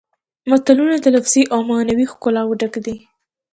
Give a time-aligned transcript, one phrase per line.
[0.49, 2.95] متلونه د لفظي او معنوي ښکلاوو ډک دي